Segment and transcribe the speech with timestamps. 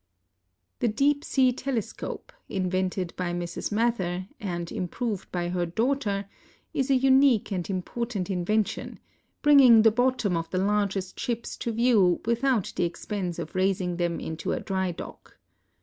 [0.79, 3.71] The deep sea telescope, invented by Mrs.
[3.71, 6.27] Mather, and im proved by her daughter,
[6.73, 8.99] is a unique and important invention,
[9.43, 13.97] bringing the bottom of the largest ships to view without the ex pense of raising
[13.97, 15.37] them into a dry dock.